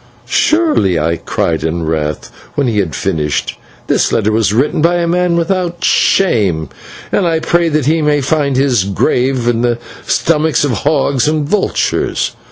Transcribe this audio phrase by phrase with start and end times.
[0.25, 5.05] "Surely," I cried in wrath, when he had finished, "this letter was written by a
[5.07, 6.69] man without shame,
[7.11, 9.77] and I pray that he may find his grave in the
[10.07, 12.31] stomachs of hogs and vultures!"